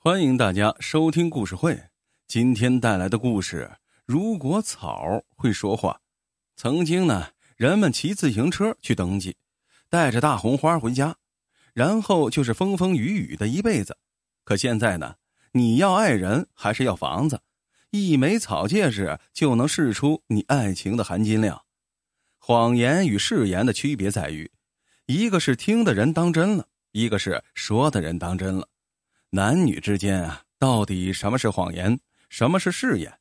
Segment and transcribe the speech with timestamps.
[0.00, 1.76] 欢迎大家收听故事会。
[2.28, 3.68] 今天带来的故事：
[4.06, 6.00] 如果草会说话。
[6.54, 9.36] 曾经呢，人们骑自行车去登记，
[9.90, 11.16] 带着大红花回家，
[11.74, 13.98] 然后就是风风雨雨的一辈子。
[14.44, 15.16] 可现在呢，
[15.50, 17.40] 你要爱人还是要房子？
[17.90, 21.62] 一枚草戒指就能试出你爱情的含金量。
[22.38, 24.48] 谎言与誓言的区别在于，
[25.06, 28.68] 一个是听的人当真了，一个是说的人当真了。
[29.30, 32.00] 男女之间啊，到底什么是谎言，
[32.30, 33.12] 什么是誓言？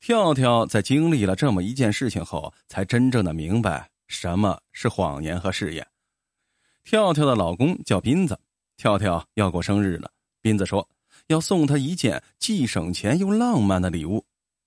[0.00, 5.86] 跳跳在经历了这么一件事情后，才真正的明白什么是谎言和誓言。
[6.84, 8.38] 跳跳的老公叫斌子，
[8.76, 10.10] 跳跳要过生日了，
[10.42, 10.86] 斌子说
[11.28, 14.22] 要送他一件既省钱又浪漫的礼物。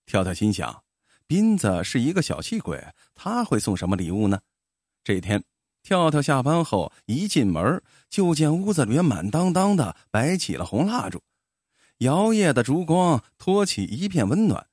[0.08, 0.84] 跳跳心想，
[1.28, 4.40] 斌子是一个小气鬼，他会送什么礼物呢？
[5.04, 5.44] 这一天。
[5.82, 11.22] 跳跳下班后一进门，就见屋子里面满当当的摆起了红蜡烛，
[12.00, 14.68] 摇曳的烛光托起一片温暖。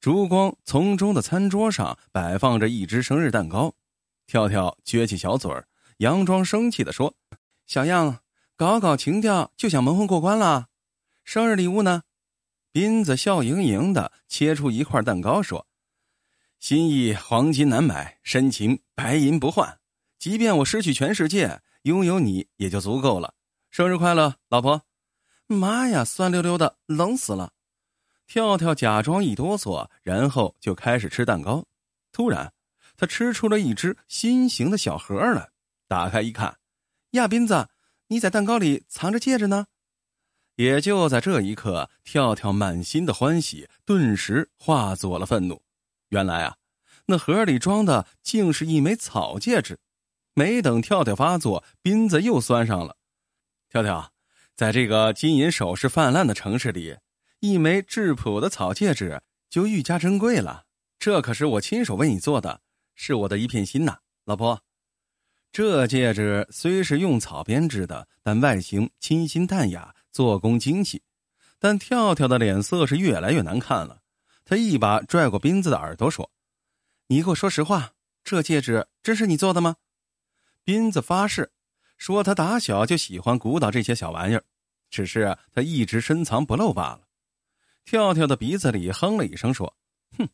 [0.00, 3.74] 烛光丛中的餐桌上摆放着一只生日蛋糕。
[4.26, 5.66] 跳跳撅起小嘴儿，
[5.98, 7.14] 佯装生气的说
[7.66, 8.18] ：“小样，
[8.56, 10.68] 搞搞情调就想蒙混过关了？
[11.24, 12.02] 生日礼物呢？”
[12.70, 15.66] 斌子笑盈盈的切出一块蛋糕说
[16.60, 19.77] ：“心意黄金难买，深情白银不换。”
[20.18, 23.34] 即便我失去全世界，拥有你也就足够了。
[23.70, 24.82] 生日快乐，老婆！
[25.46, 27.52] 妈呀，酸溜溜的，冷死了！
[28.26, 31.64] 跳跳假装一哆嗦，然后就开始吃蛋糕。
[32.10, 32.52] 突然，
[32.96, 35.48] 他吃出了一只心形的小盒来，
[35.86, 36.58] 打开一看，
[37.12, 37.68] 亚斌子，
[38.08, 39.66] 你在蛋糕里藏着戒指呢！
[40.56, 45.62] 也就在这一刻，跳跳满心的欢喜顿时化作了愤怒。
[46.08, 46.56] 原来啊，
[47.06, 49.78] 那盒里装的竟是一枚草戒指。
[50.34, 52.96] 没等跳跳发作，斌子又酸上了。
[53.68, 54.12] 跳跳，
[54.54, 56.96] 在这个金银首饰泛滥的城市里，
[57.40, 59.20] 一枚质朴的草戒指
[59.50, 60.64] 就愈加珍贵了。
[60.98, 62.60] 这可是我亲手为你做的，
[62.94, 64.60] 是我的一片心呐，老婆。
[65.50, 71.02] 这戒指虽是用草编织的，但外形清新淡雅，做工精细。
[71.58, 74.00] 但跳跳的脸色是越来越难看了。
[74.44, 76.30] 他一把拽过斌子的耳朵，说
[77.08, 77.92] ：“你给我说实话，
[78.22, 79.76] 这戒指真是你做的吗？”
[80.68, 81.50] 斌子发誓，
[81.96, 84.44] 说他打小就喜欢鼓捣这些小玩意儿，
[84.90, 87.08] 只是他一直深藏不露罢了。
[87.86, 89.74] 跳跳的鼻子里哼了一声，说
[90.18, 90.28] ：“哼，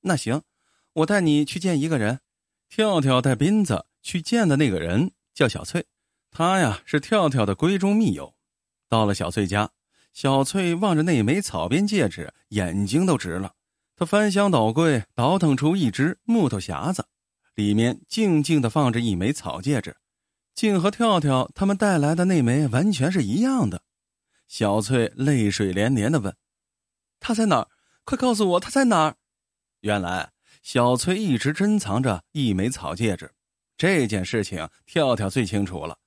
[0.00, 0.40] 那行，
[0.94, 2.20] 我带你去见一个人。”
[2.70, 5.84] 跳跳带斌子去见的那个人叫小翠，
[6.30, 8.34] 他呀是跳跳的闺中密友。
[8.88, 9.70] 到了小翠家，
[10.14, 13.52] 小翠望着那枚草编戒指，眼睛都直了。
[13.96, 17.06] 他翻箱倒柜，倒腾出一只木头匣子。
[17.54, 19.96] 里面静静的放着一枚草戒指，
[20.54, 23.82] 竟和跳跳他们带来的那枚完全是一样的。
[24.48, 26.36] 小翠泪水连连的问
[27.20, 27.68] ：“他在哪儿？
[28.04, 29.16] 快告诉我他在哪儿！”
[29.80, 30.32] 原来
[30.62, 33.30] 小翠一直珍藏着一枚草戒指，
[33.76, 35.98] 这件事情跳跳最清楚了，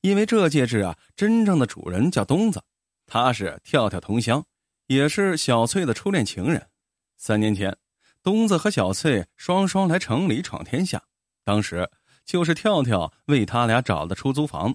[0.00, 2.62] 因为这戒指啊，真正的主人叫东子，
[3.06, 4.44] 他是跳跳同乡，
[4.86, 6.68] 也是小翠的初恋情人。
[7.16, 7.76] 三年前。
[8.22, 11.02] 东子和小翠双双来城里闯天下，
[11.44, 11.88] 当时
[12.24, 14.74] 就是跳跳为他俩找的出租房。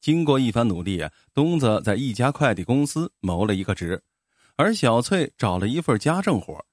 [0.00, 4.02] 经过一番努力，东子在一家快递公司谋了一个职，
[4.56, 6.64] 而小翠找了一份家政活。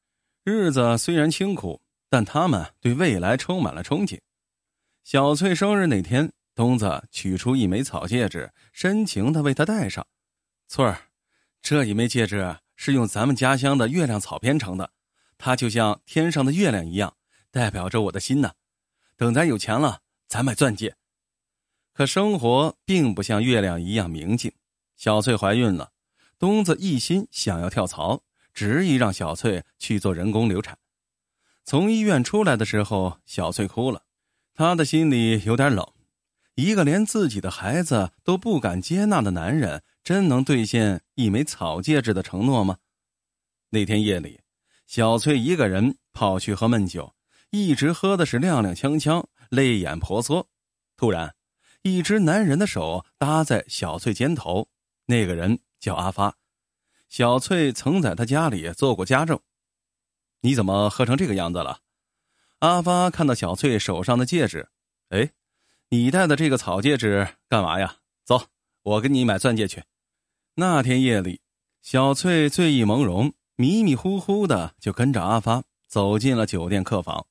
[0.44, 4.20] 日子虽然清苦，但他们对未来充满了憧憬。
[5.04, 10.06] 小翠生日那天，东子取出一枚草戒指，深情的为她戴上。
[10.68, 10.98] 翠儿，
[11.62, 14.92] 这一枚戒指是用咱们家乡的月亮草编成的。
[15.44, 17.16] 它就像天上的月亮一样，
[17.50, 18.52] 代表着我的心呢。
[19.18, 20.96] 等咱有钱了，咱买钻戒。
[21.94, 24.54] 可生活并不像月亮一样明净。
[24.96, 25.94] 小翠怀孕了，
[26.38, 28.22] 东子一心想要跳槽，
[28.54, 30.78] 执意让小翠去做人工流产。
[31.66, 34.04] 从医院出来的时候，小翠哭了，
[34.54, 35.84] 她的心里有点冷。
[36.54, 42.78] 一个连自己的孩子都不敢接纳的男人，真能兑现一枚草戒指的承诺吗？
[43.72, 44.42] 那天夜里。
[44.92, 47.16] 小翠一个人跑去喝闷酒，
[47.50, 50.46] 一直喝的是踉踉跄跄，泪眼婆娑。
[50.98, 51.34] 突然，
[51.82, 54.68] 一只男人的手搭在小翠肩头，
[55.06, 56.36] 那个人叫阿发。
[57.08, 59.40] 小翠曾在他家里做过家政。
[60.42, 61.80] 你怎么喝成这个样子了？
[62.60, 64.68] 阿发看到小翠手上的戒指，
[65.08, 65.32] 哎，
[65.88, 67.96] 你戴的这个草戒指干嘛呀？
[68.26, 68.48] 走，
[68.84, 69.82] 我给你买钻戒去。
[70.56, 71.40] 那天夜里，
[71.82, 73.32] 小翠醉意朦胧。
[73.62, 77.28] 迷迷糊糊的就跟着阿发走进了酒店客房。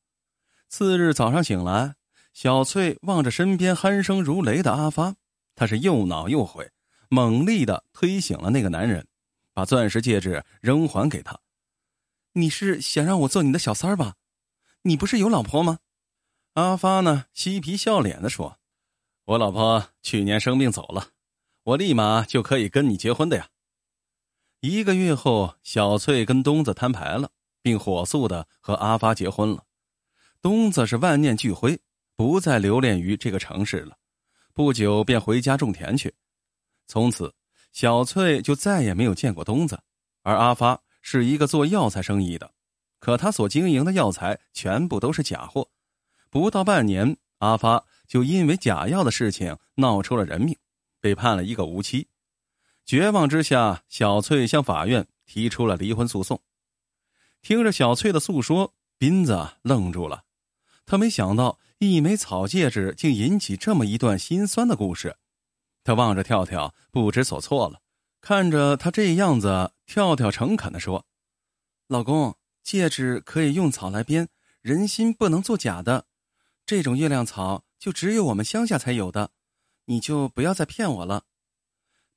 [0.69, 1.97] 次日早上醒来，
[2.33, 5.17] 小翠望着身边鼾声如雷的阿发，
[5.57, 6.71] 她是又恼又悔，
[7.09, 9.05] 猛力的推醒了那个男人，
[9.53, 11.37] 把钻石戒指扔还给他。
[12.35, 14.15] 你是想让我做你的小三儿吧？
[14.83, 15.81] 你不是有老婆吗？
[16.53, 18.57] 阿发呢，嬉皮笑脸的说
[19.27, 21.09] ：“我老婆去年生病走了，
[21.65, 23.49] 我立马就可以跟你结婚的呀。”
[24.61, 27.31] 一个月后，小翠跟东子摊牌了，
[27.63, 29.65] 并火速的和阿发结婚了。
[30.43, 31.81] 东子是万念俱灰，
[32.15, 33.97] 不再留恋于这个城市了，
[34.53, 36.15] 不久便回家种田去。
[36.87, 37.33] 从此，
[37.73, 39.81] 小翠就再也没有见过东子。
[40.23, 42.53] 而阿发是一个做药材生意的，
[42.99, 45.67] 可他所经营的药材全部都是假货。
[46.29, 50.55] 不到半年，阿发就因为假药的事情闹出了人命，
[51.01, 52.07] 被判了一个无期。
[52.91, 56.43] 绝望之下，小翠向法院提出了离婚诉讼。
[57.41, 60.25] 听着小翠的诉说，斌子愣住了。
[60.87, 65.17] 他没想到一枚草戒指竟引起这么一段心酸的故事。
[65.85, 67.81] 他望着跳跳，不知所措了。
[68.21, 71.07] 看着他这样子，跳跳诚恳的说
[71.87, 74.29] ：“老公，戒指可以用草来编，
[74.63, 76.07] 人心不能做假的。
[76.67, 79.31] 这种月亮草就只有我们乡下才有的，
[79.85, 81.23] 你就不要再骗我了。”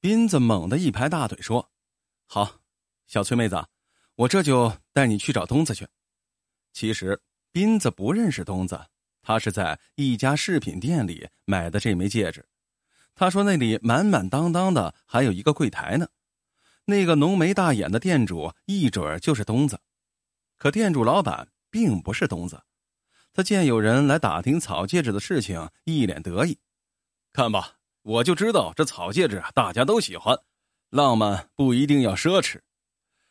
[0.03, 1.71] 斌子猛地一拍大腿说
[2.27, 2.59] ：“好，
[3.07, 3.65] 小崔妹子，
[4.15, 5.87] 我这就带你去找东子去。”
[6.73, 7.17] 其实
[7.53, 8.77] 斌子不认识东子，
[9.21, 12.45] 他是在一家饰品店里买的这枚戒指。
[13.15, 16.05] 他说那里满满当当的，还有一个柜台呢。
[16.83, 19.79] 那个浓眉大眼的店主一准就是东子，
[20.57, 22.61] 可店主老板并不是东子。
[23.31, 26.59] 他见有人来打听草戒指的事情，一脸得意
[27.31, 30.37] ：“看吧。”我就知道这草戒指啊大家都喜欢，
[30.89, 32.59] 浪漫不一定要奢侈，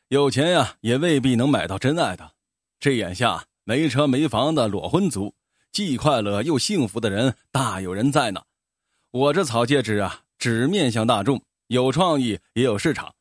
[0.08, 2.32] 有钱呀也未必能买到真爱的。
[2.80, 5.34] 这眼下没车没房的裸婚族，
[5.70, 8.42] 既快乐又幸福的人大有人在呢。
[9.10, 13.14] 我这草戒指啊，只面向大众，有创意也有市场。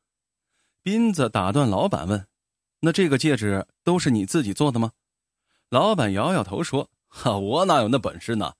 [0.82, 2.28] 斌子打断老板问
[2.80, 4.94] ：“那这个戒指都是你自己做的吗？”
[5.70, 8.54] 老板摇摇头说：“哈，我哪有那本事呢？”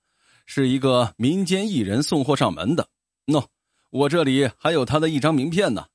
[0.54, 2.86] 是一个民间艺人送货上门的，
[3.24, 3.46] 喏，
[3.88, 5.86] 我这里还有他的一张名片呢。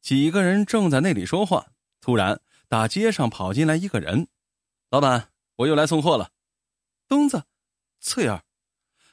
[0.00, 1.66] 几个人正在那里说话，
[2.00, 4.28] 突然打街上跑进来一个人
[4.88, 6.30] ：“老板，我又来送货了。”
[7.10, 7.42] 东子，
[7.98, 8.44] 翠儿，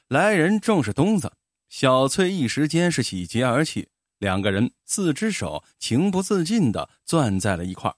[0.06, 1.32] 来人正是东子。
[1.68, 3.88] 小翠一时间是喜极而泣，
[4.18, 7.92] 两个人四只手情不自禁的攥在了一块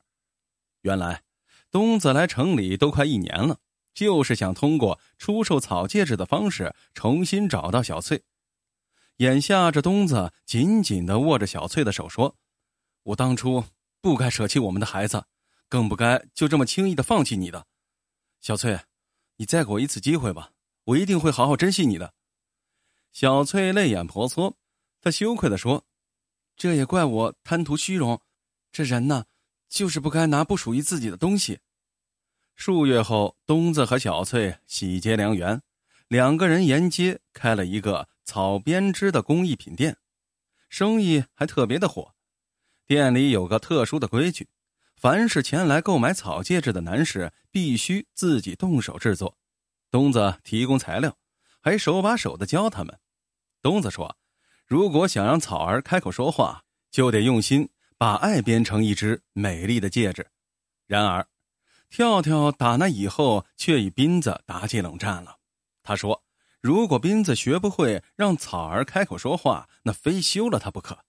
[0.80, 1.22] 原来，
[1.70, 3.58] 东子来城里都快一年了。
[3.94, 8.22] 就是想通过出售草戒指的方式重新找到小翠。
[9.18, 12.36] 眼下这东子紧紧的握着小翠的手说
[13.04, 13.64] ：“我当初
[14.00, 15.24] 不该舍弃我们的孩子，
[15.68, 17.66] 更不该就这么轻易的放弃你的。
[18.40, 18.80] 小翠，
[19.36, 20.52] 你再给我一次机会吧，
[20.84, 22.14] 我一定会好好珍惜你的。”
[23.12, 24.56] 小翠泪眼婆娑，
[25.00, 25.84] 她羞愧的说
[26.56, 28.20] ：“这也怪我贪图虚荣，
[28.72, 29.26] 这人呢，
[29.68, 31.60] 就是不该拿不属于自己的东西。”
[32.54, 35.62] 数月后，东子和小翠喜结良缘，
[36.06, 39.96] 两个人沿街开了一个草编织的工艺品店，
[40.68, 42.14] 生意还特别的火。
[42.86, 44.48] 店里有个特殊的规矩，
[44.94, 49.36] 凡是前来购买草戒指的男士，必须自己动手制作。
[49.90, 51.16] 东子提供材料，
[51.60, 53.00] 还手把手的教他们。
[53.60, 54.16] 东子说
[54.66, 57.68] ：“如果想让草儿开口说话，就得用心
[57.98, 60.24] 把爱编成一只美丽的戒指。”
[60.86, 61.26] 然而。
[61.92, 65.36] 跳跳打那以后，却与斌子打起冷战了。
[65.82, 66.24] 他说
[66.62, 71.00] ：“如果斌子学不会让草儿开口说话，那非休了他不可。”